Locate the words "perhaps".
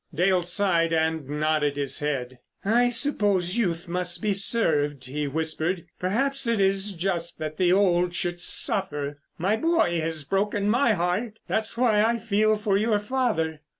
5.99-6.47